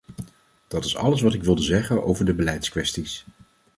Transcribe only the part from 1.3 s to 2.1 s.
ik wilde zeggen